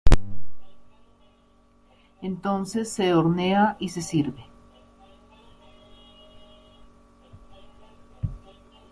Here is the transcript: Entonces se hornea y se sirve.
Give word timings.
Entonces 2.23 2.89
se 2.91 3.13
hornea 3.13 3.77
y 3.79 3.89
se 3.89 4.01
sirve. 4.01 4.43